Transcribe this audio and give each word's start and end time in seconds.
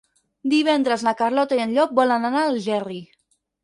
Divendres 0.53 1.05
na 1.09 1.15
Carlota 1.21 1.61
i 1.61 1.63
en 1.69 1.79
Llop 1.79 1.95
volen 2.03 2.29
anar 2.35 2.45
a 2.45 2.53
Algerri. 2.59 3.03